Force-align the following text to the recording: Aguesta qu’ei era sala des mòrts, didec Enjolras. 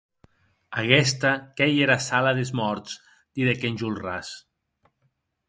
Aguesta 0.83 1.31
qu’ei 1.59 1.75
era 1.87 1.99
sala 2.09 2.31
des 2.39 2.51
mòrts, 2.61 2.91
didec 3.35 3.61
Enjolras. 3.71 4.27